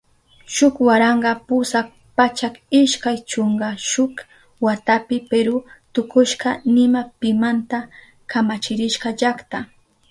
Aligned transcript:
Shuk 0.55 0.75
waranka 0.87 1.31
pusak 1.47 1.87
pachak 2.17 2.53
ishkay 2.79 3.17
chunka 3.29 3.69
shuk 3.89 4.13
watapi 4.65 5.17
Peru 5.29 5.55
tukushka 5.93 6.49
nima 6.75 7.01
pimanta 7.19 7.79
kamachirishka 8.31 9.09
llakta. 9.21 9.57